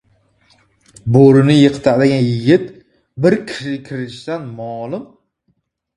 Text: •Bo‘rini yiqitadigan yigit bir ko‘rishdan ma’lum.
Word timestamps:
•Bo‘rini 1.17 1.57
yiqitadigan 1.57 2.23
yigit 2.29 2.65
bir 3.27 3.39
ko‘rishdan 3.53 4.53
ma’lum. 4.63 5.07